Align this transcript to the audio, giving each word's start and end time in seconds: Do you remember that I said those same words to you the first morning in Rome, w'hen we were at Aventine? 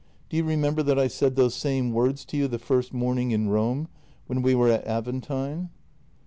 Do 0.29 0.37
you 0.37 0.43
remember 0.43 0.81
that 0.81 0.97
I 0.97 1.07
said 1.07 1.35
those 1.35 1.53
same 1.53 1.91
words 1.91 2.25
to 2.25 2.35
you 2.37 2.47
the 2.47 2.57
first 2.57 2.91
morning 2.91 3.29
in 3.29 3.49
Rome, 3.49 3.87
w'hen 4.27 4.41
we 4.41 4.55
were 4.55 4.69
at 4.71 4.83
Aventine? 4.87 5.69